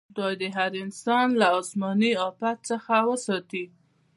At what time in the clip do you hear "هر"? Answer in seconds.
0.57-0.71